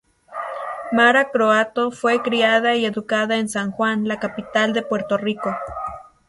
Mara 0.91 1.29
Croatto 1.29 1.91
fue 1.91 2.23
criada 2.23 2.75
y 2.75 2.87
educada 2.87 3.37
en 3.37 3.47
San 3.47 3.69
Juan, 3.71 4.07
la 4.07 4.19
capital 4.19 4.73
de 4.73 4.81
Puerto 4.81 5.15
Rico. 5.15 5.55